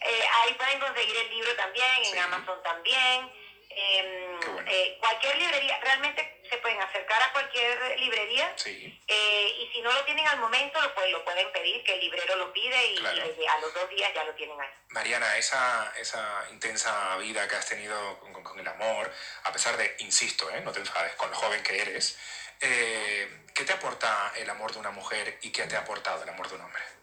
eh, 0.00 0.28
ahí 0.42 0.54
pueden 0.54 0.80
conseguir 0.80 1.16
el 1.16 1.30
libro 1.30 1.54
también, 1.54 2.04
en 2.04 2.18
Amazon 2.18 2.62
también. 2.64 3.32
Em, 3.70 4.40
eh, 4.66 4.96
cualquier 5.00 5.36
librería, 5.36 5.78
realmente 5.82 6.35
se 6.48 6.58
pueden 6.58 6.80
acercar 6.80 7.22
a 7.22 7.32
cualquier 7.32 7.98
librería 7.98 8.54
eh, 8.64 9.56
y 9.58 9.70
si 9.72 9.80
no 9.82 9.92
lo 9.92 10.04
tienen 10.04 10.26
al 10.26 10.38
momento, 10.38 10.78
pues 10.94 11.10
lo 11.10 11.24
pueden 11.24 11.50
pedir, 11.52 11.82
que 11.84 11.94
el 11.94 12.00
librero 12.00 12.36
lo 12.36 12.52
pide 12.52 12.86
y, 12.92 12.98
a 12.98 13.58
los 13.60 13.74
dos 13.74 13.88
días 13.90 14.12
ya 14.14 14.24
lo 14.24 14.34
tienen 14.34 14.60
ahí. 14.60 14.68
Mariana, 14.88 15.36
esa, 15.36 15.92
esa 15.98 16.44
intensa 16.50 17.16
vida 17.18 17.46
que 17.48 17.56
has 17.56 17.66
tenido 17.66 18.18
con, 18.20 18.58
el 18.58 18.68
amor, 18.68 19.12
a 19.44 19.52
pesar 19.52 19.76
de, 19.76 19.96
insisto, 19.98 20.50
no 20.62 20.72
te 20.72 20.80
enfades, 20.80 21.14
con 21.14 21.30
lo 21.30 21.36
joven 21.36 21.62
que 21.62 21.80
eres, 21.80 22.18
¿qué 22.58 23.64
te 23.64 23.72
aporta 23.72 24.32
el 24.36 24.48
amor 24.48 24.72
de 24.72 24.78
una 24.78 24.90
mujer 24.90 25.38
y 25.42 25.50
qué 25.50 25.64
te 25.64 25.76
ha 25.76 25.80
aportado 25.80 26.22
el 26.22 26.28
amor 26.28 26.48
de 26.48 26.54
un 26.54 26.62
hombre? 26.62 26.95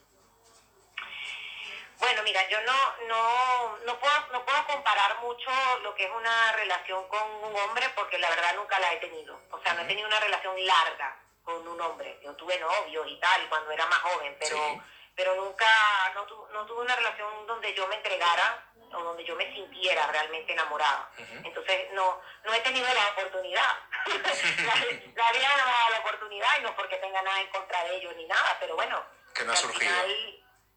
Bueno, 2.04 2.22
mira, 2.24 2.46
yo 2.50 2.60
no, 2.64 2.74
no, 3.08 3.78
no, 3.86 3.98
puedo, 3.98 4.14
no 4.34 4.44
puedo 4.44 4.68
comparar 4.68 5.20
mucho 5.22 5.50
lo 5.84 5.96
que 5.96 6.04
es 6.04 6.12
una 6.12 6.52
relación 6.52 7.08
con 7.08 7.22
un 7.46 7.56
hombre 7.56 7.90
porque 7.96 8.18
la 8.18 8.30
verdad 8.30 8.56
nunca 8.58 8.78
la 8.78 8.92
he 8.92 8.98
tenido. 8.98 9.40
O 9.52 9.62
sea, 9.62 9.74
no 9.74 9.84
he 9.84 9.86
tenido 9.86 10.10
una 10.10 10.20
relación 10.20 10.54
larga 10.66 11.18
con 11.46 11.66
un 11.66 11.80
hombre. 11.80 12.20
Yo 12.22 12.34
tuve 12.36 12.60
novios 12.60 13.08
y 13.08 13.18
tal 13.22 13.48
cuando 13.48 13.72
era 13.72 13.86
más 13.86 14.00
joven, 14.00 14.36
pero, 14.38 14.84
pero 15.16 15.34
nunca, 15.36 15.66
no, 16.14 16.26
no, 16.52 16.66
tuve 16.66 16.82
una 16.82 16.94
relación 16.98 17.48
donde 17.48 17.74
yo 17.74 17.88
me 17.88 17.96
entregara 17.96 18.66
o 18.92 19.02
donde 19.02 19.24
yo 19.24 19.38
me 19.38 19.54
sintiera 19.54 20.06
realmente 20.08 20.52
enamorada. 20.52 21.10
Entonces, 21.42 21.88
no, 21.94 22.22
no 22.44 22.54
he 22.54 22.60
tenido 22.60 22.94
la 22.94 23.08
oportunidad. 23.12 23.78
la, 24.08 25.32
vida 25.32 25.50
no 25.58 25.66
me 25.66 25.72
ha 25.72 25.80
dado 25.80 25.90
la 25.90 26.00
oportunidad 26.00 26.60
y 26.60 26.64
no 26.64 26.76
porque 26.76 26.98
tenga 26.98 27.22
nada 27.22 27.40
en 27.40 27.48
contra 27.48 27.82
de 27.86 27.96
ellos 27.96 28.14
ni 28.18 28.26
nada, 28.26 28.58
pero 28.60 28.76
bueno. 28.76 29.02
Que 29.34 29.46
no 29.46 29.54
ha 29.54 29.56
surgido 29.56 29.90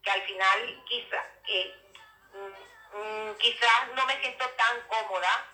que 0.07 0.11
al 0.13 0.21
final 0.21 0.83
quizá, 0.87 1.25
mm, 2.33 2.97
mm, 2.97 3.35
quizás 3.37 3.87
no 3.93 4.05
me 4.05 4.19
siento 4.21 4.49
tan 4.51 4.81
cómoda 4.87 5.47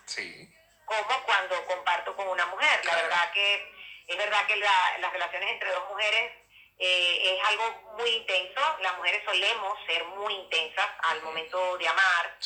como 0.84 1.24
cuando 1.24 1.64
comparto 1.66 2.14
con 2.14 2.28
una 2.28 2.46
mujer. 2.46 2.84
La 2.84 2.94
verdad 2.94 3.32
que 3.32 3.72
es 4.06 4.16
verdad 4.16 4.46
que 4.46 4.56
las 4.56 5.12
relaciones 5.12 5.50
entre 5.50 5.70
dos 5.72 5.88
mujeres 5.88 6.32
eh, 6.78 7.36
es 7.36 7.48
algo 7.48 7.96
muy 7.98 8.10
intenso. 8.10 8.60
Las 8.80 8.96
mujeres 8.96 9.22
solemos 9.24 9.76
ser 9.86 10.04
muy 10.04 10.34
intensas 10.34 10.88
al 11.10 11.22
momento 11.22 11.76
de 11.78 11.88
amar. 11.88 12.38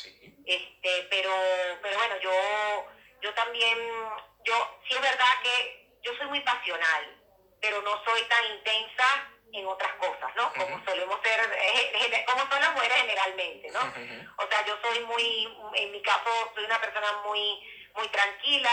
Este, 0.46 1.06
pero, 1.10 1.34
pero 1.82 1.98
bueno, 1.98 2.16
yo, 2.20 2.86
yo 3.20 3.34
también, 3.34 3.78
yo 4.44 4.78
sí 4.88 4.94
es 4.94 5.00
verdad 5.02 5.42
que 5.42 5.90
yo 6.02 6.16
soy 6.16 6.26
muy 6.28 6.40
pasional, 6.40 7.20
pero 7.60 7.82
no 7.82 8.02
soy 8.04 8.22
tan 8.22 8.44
intensa 8.46 9.37
en 9.52 9.66
otras 9.66 9.92
cosas, 9.94 10.34
¿no? 10.36 10.52
Como 10.52 10.84
solemos 10.84 11.18
ser, 11.22 11.40
eh, 11.40 12.24
como 12.26 12.40
son 12.50 12.60
las 12.60 12.72
mujeres 12.74 12.96
generalmente, 12.98 13.70
¿no? 13.70 13.80
O 13.80 14.48
sea, 14.48 14.64
yo 14.66 14.76
soy 14.82 15.00
muy, 15.04 15.48
en 15.74 15.92
mi 15.92 16.02
caso, 16.02 16.30
soy 16.54 16.64
una 16.64 16.80
persona 16.80 17.12
muy, 17.24 17.60
muy 17.94 18.08
tranquila, 18.08 18.70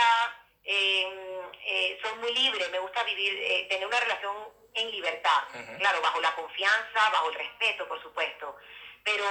em, 0.64 1.50
eh, 1.64 1.98
soy 2.02 2.18
muy 2.18 2.34
libre, 2.34 2.68
me 2.68 2.78
gusta 2.78 3.02
vivir, 3.04 3.34
eh, 3.40 3.66
tener 3.68 3.86
una 3.86 4.00
relación 4.00 4.36
en 4.74 4.90
libertad, 4.90 5.44
claro, 5.78 6.02
bajo 6.02 6.20
la 6.20 6.34
confianza, 6.34 7.10
bajo 7.10 7.30
el 7.30 7.36
respeto, 7.36 7.88
por 7.88 8.00
supuesto. 8.02 8.56
Pero, 9.02 9.24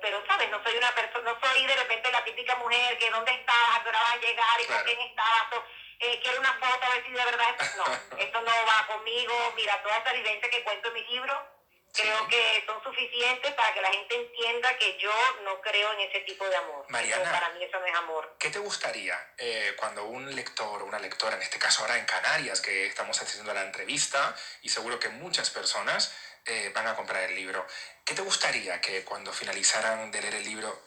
pero, 0.00 0.24
¿sabes? 0.26 0.48
No 0.50 0.62
soy 0.62 0.76
una 0.76 0.94
persona, 0.94 1.32
no 1.32 1.38
soy 1.46 1.66
de 1.66 1.76
repente 1.76 2.10
la 2.12 2.24
típica 2.24 2.54
mujer 2.56 2.96
que 2.96 3.10
¿dónde 3.10 3.32
estás? 3.32 3.74
¿A 3.74 3.82
qué 3.82 3.88
hora 3.88 3.98
vas 3.98 4.14
a 4.14 4.20
llegar? 4.20 4.60
¿Y 4.60 4.64
con 4.66 4.84
quién 4.84 5.00
estabas? 5.00 5.64
Eh, 6.00 6.20
quiero 6.22 6.40
una 6.40 6.52
foto 6.54 6.86
a 6.86 6.90
ver 6.94 7.04
si 7.04 7.12
de 7.12 7.24
verdad 7.24 7.56
no, 7.76 7.84
esto 8.18 8.40
no 8.40 8.52
va 8.66 8.86
conmigo, 8.86 9.52
mira, 9.56 9.82
toda 9.82 9.98
esta 9.98 10.12
vivencia 10.12 10.50
que 10.50 10.62
cuento 10.62 10.88
en 10.88 10.94
mi 10.94 11.04
libro, 11.06 11.56
creo 11.96 12.28
que 12.28 12.64
son 12.66 12.82
suficientes 12.82 13.52
para 13.54 13.72
que 13.72 13.80
la 13.80 13.90
gente 13.90 14.14
entienda 14.14 14.76
que 14.78 14.98
yo 14.98 15.12
no 15.44 15.60
creo 15.60 15.92
en 15.94 16.00
ese 16.00 16.20
tipo 16.20 16.46
de 16.48 16.56
amor. 16.56 16.84
Mariana, 16.88 17.30
para 17.30 17.50
mí 17.50 17.64
eso 17.64 17.78
no 17.80 17.86
es 17.86 17.94
amor. 17.94 18.36
¿Qué 18.38 18.50
te 18.50 18.58
gustaría 18.58 19.18
eh, 19.38 19.74
cuando 19.76 20.04
un 20.04 20.34
lector 20.34 20.82
o 20.82 20.84
una 20.84 20.98
lectora, 20.98 21.36
en 21.36 21.42
este 21.42 21.58
caso 21.58 21.82
ahora 21.82 21.98
en 21.98 22.04
Canarias, 22.04 22.60
que 22.60 22.86
estamos 22.86 23.20
haciendo 23.20 23.52
la 23.54 23.62
entrevista 23.62 24.34
y 24.62 24.68
seguro 24.68 24.98
que 24.98 25.08
muchas 25.08 25.50
personas 25.50 26.14
eh, 26.44 26.70
van 26.74 26.86
a 26.86 26.94
comprar 26.94 27.22
el 27.24 27.34
libro, 27.34 27.66
¿qué 28.04 28.14
te 28.14 28.22
gustaría 28.22 28.80
que 28.80 29.04
cuando 29.04 29.32
finalizaran 29.32 30.10
de 30.10 30.20
leer 30.20 30.34
el 30.36 30.44
libro, 30.44 30.80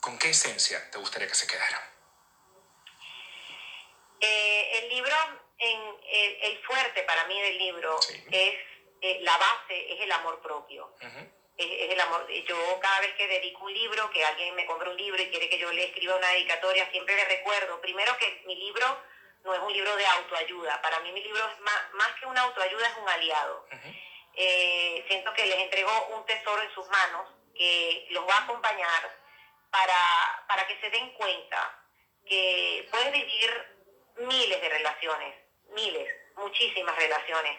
con 0.00 0.18
qué 0.18 0.30
esencia 0.30 0.90
te 0.90 0.98
gustaría 0.98 1.28
que 1.28 1.34
se 1.34 1.46
quedaran? 1.46 1.97
Eh, 4.20 4.78
el 4.78 4.88
libro, 4.88 5.14
en, 5.58 5.80
el, 6.42 6.58
fuerte 6.64 7.02
para 7.04 7.26
mí 7.26 7.40
del 7.40 7.58
libro 7.58 7.98
es 8.30 8.54
eh, 9.00 9.18
la 9.22 9.36
base, 9.36 9.92
es 9.92 10.00
el 10.00 10.12
amor 10.12 10.40
propio. 10.40 10.94
es, 11.56 11.90
el 11.92 12.00
amor. 12.00 12.26
Yo 12.46 12.56
cada 12.80 13.00
vez 13.00 13.14
que 13.14 13.26
dedico 13.28 13.64
un 13.64 13.72
libro, 13.72 14.10
que 14.10 14.24
alguien 14.24 14.54
me 14.54 14.66
compra 14.66 14.90
un 14.90 14.96
libro 14.96 15.20
y 15.22 15.30
quiere 15.30 15.48
que 15.48 15.58
yo 15.58 15.72
le 15.72 15.84
escriba 15.84 16.16
una 16.16 16.30
dedicatoria, 16.30 16.90
siempre 16.90 17.14
le 17.14 17.24
recuerdo, 17.24 17.80
primero 17.80 18.16
que 18.18 18.42
mi 18.46 18.56
libro 18.56 18.86
no 19.44 19.54
es 19.54 19.60
un 19.60 19.72
libro 19.72 19.96
de 19.96 20.06
autoayuda. 20.06 20.80
Para 20.82 21.00
mí 21.00 21.12
mi 21.12 21.22
libro 21.22 21.48
es 21.48 21.60
más, 21.60 21.92
más 21.94 22.08
que 22.18 22.26
una 22.26 22.42
autoayuda, 22.42 22.88
es 22.88 22.96
un 22.96 23.08
aliado. 23.08 23.66
Eh, 24.34 25.04
siento 25.08 25.32
que 25.34 25.46
les 25.46 25.58
entrego 25.58 25.90
un 26.16 26.24
tesoro 26.26 26.62
en 26.62 26.72
sus 26.74 26.86
manos 26.88 27.28
que 27.56 28.06
los 28.10 28.26
va 28.28 28.34
a 28.34 28.44
acompañar 28.44 29.18
para, 29.70 30.44
para 30.46 30.66
que 30.66 30.80
se 30.80 30.90
den 30.90 31.12
cuenta 31.14 31.84
que 32.24 32.86
puedes 32.90 33.12
vivir 33.12 33.77
miles 34.18 34.60
de 34.60 34.68
relaciones, 34.68 35.34
miles, 35.70 36.08
muchísimas 36.36 36.96
relaciones. 36.96 37.58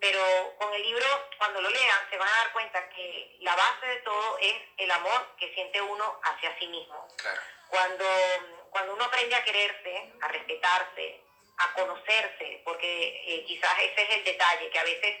Pero 0.00 0.20
con 0.58 0.72
el 0.72 0.82
libro, 0.82 1.06
cuando 1.38 1.60
lo 1.60 1.70
lean, 1.70 2.10
se 2.10 2.16
van 2.16 2.28
a 2.28 2.36
dar 2.36 2.52
cuenta 2.52 2.88
que 2.90 3.36
la 3.40 3.56
base 3.56 3.86
de 3.86 3.96
todo 4.02 4.38
es 4.38 4.54
el 4.76 4.90
amor 4.90 5.34
que 5.36 5.52
siente 5.54 5.80
uno 5.80 6.20
hacia 6.22 6.56
sí 6.58 6.68
mismo. 6.68 7.08
Cuando, 7.68 8.04
cuando 8.70 8.94
uno 8.94 9.04
aprende 9.04 9.34
a 9.34 9.44
quererse, 9.44 10.12
a 10.20 10.28
respetarse, 10.28 11.20
a 11.58 11.72
conocerse, 11.72 12.62
porque 12.64 13.24
eh, 13.26 13.44
quizás 13.46 13.72
ese 13.80 14.02
es 14.02 14.10
el 14.10 14.24
detalle, 14.24 14.70
que 14.70 14.78
a 14.78 14.84
veces 14.84 15.16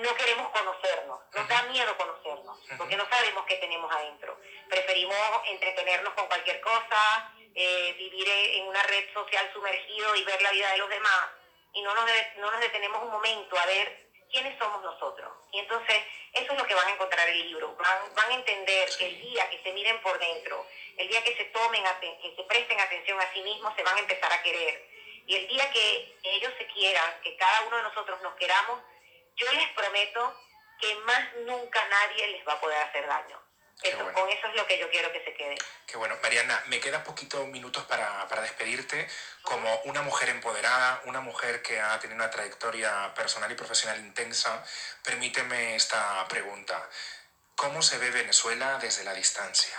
no 0.00 0.14
queremos 0.16 0.48
conocernos, 0.50 1.20
nos 1.34 1.48
da 1.48 1.62
miedo 1.64 1.96
conocernos, 1.96 2.58
porque 2.78 2.96
no 2.96 3.06
sabemos 3.08 3.44
qué 3.46 3.56
tenemos 3.56 3.92
adentro. 3.94 4.40
Preferimos 4.68 5.16
entretenernos 5.46 6.14
con 6.14 6.26
cualquier 6.26 6.60
cosa, 6.60 7.32
eh, 7.54 7.94
vivir 7.98 8.28
en 8.28 8.68
una 8.68 8.82
red 8.84 9.12
social 9.12 9.50
sumergido 9.52 10.14
y 10.16 10.24
ver 10.24 10.40
la 10.42 10.52
vida 10.52 10.70
de 10.72 10.78
los 10.78 10.88
demás 10.88 11.30
y 11.72 11.82
no 11.82 11.94
nos, 11.94 12.04
no 12.36 12.50
nos 12.50 12.60
detenemos 12.60 13.02
un 13.02 13.10
momento 13.10 13.58
a 13.58 13.66
ver 13.66 14.06
quiénes 14.30 14.58
somos 14.58 14.82
nosotros. 14.82 15.30
Y 15.52 15.58
entonces 15.58 16.02
eso 16.32 16.52
es 16.52 16.58
lo 16.58 16.66
que 16.66 16.74
van 16.74 16.88
a 16.88 16.92
encontrar 16.92 17.28
en 17.28 17.34
el 17.34 17.48
libro. 17.48 17.74
Van, 17.76 18.14
van 18.14 18.30
a 18.30 18.34
entender 18.34 18.88
que 18.98 19.06
el 19.06 19.20
día 19.20 19.48
que 19.50 19.62
se 19.62 19.72
miren 19.72 20.00
por 20.00 20.18
dentro, 20.18 20.66
el 20.96 21.08
día 21.08 21.22
que 21.22 21.36
se 21.36 21.44
tomen, 21.46 21.84
que 22.00 22.34
se 22.36 22.42
presten 22.44 22.80
atención 22.80 23.20
a 23.20 23.32
sí 23.32 23.40
mismos, 23.42 23.74
se 23.76 23.82
van 23.82 23.96
a 23.96 24.00
empezar 24.00 24.32
a 24.32 24.42
querer. 24.42 24.88
Y 25.26 25.36
el 25.36 25.48
día 25.48 25.70
que 25.70 26.16
ellos 26.22 26.52
se 26.58 26.66
quieran, 26.68 27.20
que 27.22 27.36
cada 27.36 27.62
uno 27.62 27.76
de 27.76 27.82
nosotros 27.84 28.20
nos 28.22 28.34
queramos, 28.36 28.80
yo 29.36 29.52
les 29.52 29.68
prometo 29.70 30.34
que 30.80 30.94
más 30.96 31.34
nunca 31.46 31.84
nadie 31.88 32.28
les 32.28 32.46
va 32.46 32.54
a 32.54 32.60
poder 32.60 32.78
hacer 32.78 33.06
daño. 33.06 33.41
Con 33.90 34.28
eso 34.28 34.46
es 34.46 34.54
lo 34.54 34.66
que 34.66 34.78
yo 34.78 34.88
quiero 34.90 35.12
que 35.12 35.24
se 35.24 35.34
quede. 35.34 35.56
Qué 35.86 35.96
bueno. 35.96 36.16
Mariana, 36.22 36.62
me 36.66 36.78
quedan 36.78 37.02
poquitos 37.02 37.46
minutos 37.48 37.84
para, 37.84 38.28
para, 38.28 38.42
despedirte. 38.42 39.08
Como 39.42 39.74
una 39.84 40.02
mujer 40.02 40.28
empoderada, 40.28 41.02
una 41.06 41.20
mujer 41.20 41.62
que 41.62 41.80
ha 41.80 41.98
tenido 41.98 42.16
una 42.16 42.30
trayectoria 42.30 43.12
personal 43.14 43.50
y 43.50 43.54
profesional 43.56 43.98
intensa, 43.98 44.64
permíteme 45.02 45.74
esta 45.74 46.26
pregunta. 46.28 46.88
¿Cómo 47.56 47.82
se 47.82 47.98
ve 47.98 48.10
Venezuela 48.10 48.78
desde 48.78 49.04
la 49.04 49.14
distancia? 49.14 49.76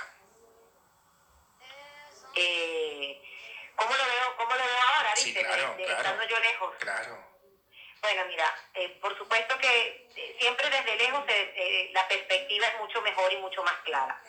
Eh, 2.36 3.22
¿cómo, 3.76 3.96
lo 3.96 4.06
veo, 4.06 4.38
¿Cómo 4.38 4.56
lo 4.56 4.64
veo 4.64 4.82
ahora? 4.96 5.16
Sí, 5.16 5.34
claro, 5.34 5.76
claro, 5.78 5.98
estando 5.98 6.24
yo 6.26 6.40
lejos. 6.40 6.76
Claro. 6.80 7.33
Bueno, 8.04 8.26
mira, 8.28 8.54
eh, 8.74 8.90
por 9.00 9.18
supuesto 9.18 9.58
que 9.60 10.08
eh, 10.14 10.36
siempre 10.38 10.70
desde 10.70 10.98
lejos 10.98 11.24
eh, 11.26 11.90
la 11.94 12.06
perspectiva 12.06 12.68
es 12.68 12.78
mucho 12.78 13.02
mejor 13.02 13.32
y 13.32 13.38
mucho 13.38 13.64
más 13.64 13.76
clara. 13.86 14.22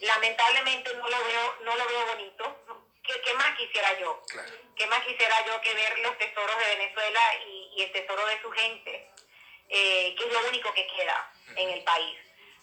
Lamentablemente 0.00 0.94
no 0.94 1.06
lo 1.06 1.24
veo, 1.24 1.56
no 1.60 1.76
lo 1.76 1.86
veo 1.88 2.06
bonito. 2.06 2.56
¿Qué, 3.02 3.34
más 3.34 3.54
quisiera 3.58 3.98
yo? 3.98 4.22
¿Qué 4.74 4.86
más 4.86 5.00
quisiera 5.02 5.44
yo 5.46 5.60
que 5.60 5.74
ver 5.74 5.98
los 5.98 6.16
tesoros 6.16 6.56
de 6.56 6.76
Venezuela 6.76 7.20
y, 7.46 7.82
el 7.82 7.92
tesoro 7.92 8.24
de 8.26 8.40
su 8.40 8.50
gente? 8.50 9.10
que 9.68 10.16
es 10.16 10.32
lo 10.32 10.48
único 10.48 10.72
que 10.72 10.86
queda 10.86 11.32
en 11.56 11.68
el 11.68 11.84
país. 11.84 12.18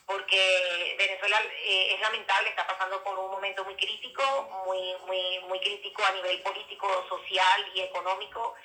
Porque 0.05 0.95
Venezuela 0.97 1.41
es 1.63 1.99
lamentable, 2.01 2.49
está 2.49 2.65
pasando 2.65 3.03
por 3.03 3.17
un 3.19 3.31
momento 3.31 3.63
muy 3.65 3.75
crítico, 3.75 4.23
muy, 4.65 4.95
muy, 5.05 5.39
muy 5.47 5.59
crítico 5.59 6.03
a 6.03 6.11
nivel 6.11 6.41
político, 6.41 7.05
social 7.07 7.71
y 7.75 7.81
económico 7.81 8.55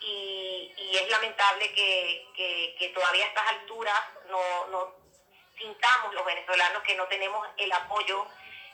y, 0.00 0.96
es 0.96 1.08
lamentable 1.10 1.72
que, 1.72 2.92
todavía 2.94 3.24
a 3.24 3.28
estas 3.28 3.48
alturas 3.48 4.00
no, 4.28 4.66
no, 4.68 4.94
sintamos 5.56 6.14
los 6.14 6.24
venezolanos 6.24 6.82
que 6.82 6.94
no 6.94 7.06
tenemos 7.06 7.46
el 7.56 7.70
apoyo 7.72 8.26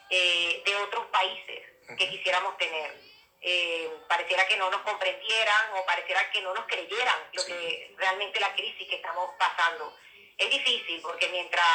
eh, 0.09 0.61
de 0.65 0.75
otros 0.77 1.05
países 1.07 1.61
que 1.97 2.09
quisiéramos 2.09 2.57
tener. 2.57 2.93
Eh, 3.41 3.91
pareciera 4.07 4.47
que 4.47 4.57
no 4.57 4.71
nos 4.71 4.81
comprendieran 4.81 5.73
o 5.73 5.85
pareciera 5.85 6.31
que 6.31 6.41
no 6.41 6.53
nos 6.53 6.65
creyeran 6.65 7.29
lo 7.33 7.45
que 7.45 7.93
realmente 7.97 8.39
la 8.39 8.53
crisis 8.53 8.87
que 8.87 8.95
estamos 8.95 9.29
pasando. 9.37 9.95
Es 10.37 10.49
difícil 10.49 11.01
porque 11.01 11.27
mientras 11.29 11.67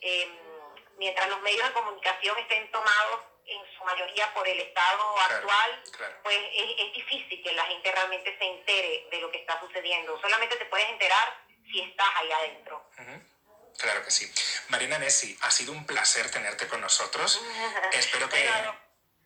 em, 0.00 0.38
mientras 0.96 1.28
los 1.28 1.40
medios 1.42 1.66
de 1.66 1.74
comunicación 1.74 2.38
estén 2.38 2.70
tomados 2.70 3.20
en 3.46 3.60
su 3.76 3.84
mayoría 3.84 4.32
por 4.32 4.46
el 4.46 4.60
Estado 4.60 5.20
actual, 5.20 5.82
pues 6.22 6.38
es, 6.52 6.92
difícil 6.94 7.42
que 7.42 7.52
la 7.52 7.64
gente 7.66 7.92
realmente 7.92 8.36
se 8.38 8.44
entere 8.44 9.06
de 9.10 9.20
lo 9.20 9.30
que 9.30 9.38
está 9.38 9.58
sucediendo. 9.60 10.18
Solamente 10.20 10.56
te 10.56 10.64
puedes 10.66 10.88
enterar 10.88 11.44
si 11.70 11.80
estás 11.80 12.08
ahí 12.16 12.32
adentro. 12.32 12.90
Claro 13.78 14.04
que 14.04 14.10
sí. 14.10 14.30
Marina 14.68 14.98
Nessi, 14.98 15.36
ha 15.42 15.50
sido 15.50 15.72
un 15.72 15.84
placer 15.84 16.30
tenerte 16.30 16.68
con 16.68 16.80
nosotros. 16.80 17.42
Espero 17.92 18.28
que... 18.28 18.48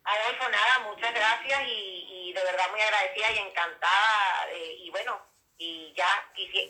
Adolfo, 0.05 0.49
nada, 0.49 0.79
muchas 0.81 1.13
gracias 1.13 1.61
y, 1.67 2.33
de 2.35 2.43
verdad 2.43 2.71
muy 2.71 2.81
agradecida 2.81 3.31
y 3.33 3.39
encantada. 3.39 4.49
y 4.55 4.91
bueno, 4.91 5.21
y 5.59 5.93
ya 5.97 6.07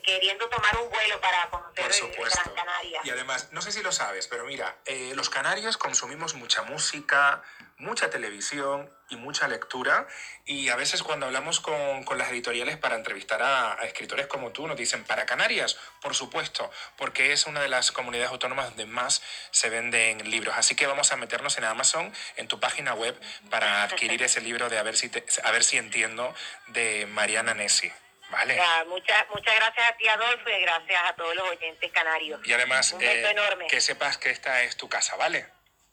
queriendo 0.03 0.49
tomar 0.49 0.75
un 0.77 0.89
vuelo 0.89 1.21
para 1.21 1.47
conocer 1.49 1.83
Por 1.83 1.93
supuesto. 1.93 2.41
Gran 2.43 2.55
Canaria. 2.55 3.01
Y 3.03 3.09
además, 3.11 3.49
no 3.51 3.61
sé 3.61 3.71
si 3.71 3.83
lo 3.83 3.91
sabes, 3.91 4.27
pero 4.27 4.45
mira, 4.45 4.77
eh, 4.85 5.13
los 5.15 5.29
canarios 5.29 5.77
consumimos 5.77 6.33
mucha 6.33 6.63
música, 6.63 7.43
mucha 7.77 8.09
televisión 8.09 8.91
y 9.09 9.15
mucha 9.15 9.47
lectura. 9.47 10.07
Y 10.43 10.69
a 10.69 10.75
veces 10.75 11.03
cuando 11.03 11.27
hablamos 11.27 11.59
con, 11.59 12.03
con 12.03 12.17
las 12.17 12.31
editoriales 12.31 12.77
para 12.77 12.95
entrevistar 12.95 13.43
a, 13.43 13.77
escritores 13.83 14.25
como 14.25 14.51
tú, 14.51 14.65
nos 14.65 14.75
dicen, 14.75 15.03
¿para 15.03 15.27
Canarias? 15.27 15.77
Por 16.01 16.15
supuesto, 16.15 16.71
porque 16.97 17.31
es 17.31 17.45
una 17.45 17.61
de 17.61 17.69
las 17.69 17.91
comunidades 17.91 18.31
autónomas 18.31 18.69
donde 18.69 18.87
más 18.87 19.21
se 19.51 19.69
venden 19.69 20.31
libros. 20.31 20.55
Así 20.57 20.73
que 20.75 20.87
vamos 20.87 21.11
a 21.11 21.15
meternos 21.15 21.59
en 21.59 21.65
Amazon, 21.65 22.11
en 22.37 22.47
tu 22.47 22.59
página 22.59 22.95
web, 22.95 23.15
para 23.51 23.83
adquirir 23.83 24.23
ese 24.23 24.41
libro 24.41 24.67
de 24.67 24.79
A 24.79 24.83
ver 24.83 24.97
si, 24.97 25.11
a 25.43 25.51
ver 25.51 25.63
si 25.63 25.77
entiendo 25.77 26.33
de 26.67 27.05
Mariana 27.05 27.53
Nessi. 27.53 27.91
Vale. 28.29 28.61
muchas, 28.87 29.27
muchas 29.29 29.55
gracias 29.55 29.89
a 29.89 29.97
ti, 29.97 30.07
Adolfo, 30.07 30.49
y 30.49 30.61
gracias 30.61 31.01
a 31.03 31.13
todos 31.15 31.35
los 31.35 31.49
oyentes 31.49 31.91
canarios. 31.91 32.39
Y 32.45 32.53
además, 32.53 32.95
eh, 32.99 33.35
que 33.69 33.81
sepas 33.81 34.17
que 34.17 34.29
esta 34.29 34.63
es 34.63 34.77
tu 34.77 34.87
casa, 34.87 35.15
¿vale? 35.15 35.45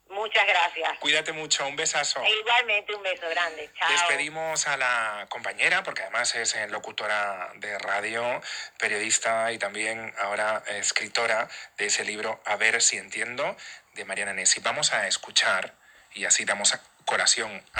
Muchas 0.09 0.47
gracias. 0.47 0.97
Cuídate 0.99 1.33
mucho, 1.33 1.67
un 1.67 1.75
besazo. 1.75 2.23
E 2.23 2.29
igualmente, 2.29 2.95
un 2.95 3.03
beso 3.03 3.27
grande. 3.29 3.69
Chao. 3.77 3.91
Despedimos 3.91 4.67
a 4.67 4.77
la 4.77 5.25
compañera, 5.29 5.83
porque 5.83 6.03
además 6.03 6.33
es 6.35 6.55
eh, 6.55 6.67
locutora 6.69 7.51
de 7.55 7.77
radio, 7.77 8.41
periodista 8.79 9.51
y 9.51 9.57
también 9.57 10.13
ahora 10.19 10.63
escritora 10.67 11.49
de 11.77 11.87
ese 11.87 12.05
libro 12.05 12.41
A 12.45 12.55
ver 12.55 12.81
si 12.81 12.97
entiendo, 12.97 13.57
de 13.93 14.05
Mariana 14.05 14.33
Nessi. 14.33 14.61
Vamos 14.61 14.93
a 14.93 15.07
escuchar, 15.07 15.73
y 16.13 16.25
así 16.25 16.45
damos 16.45 16.73
a 16.73 16.81
colación 17.05 17.49
a 17.51 17.75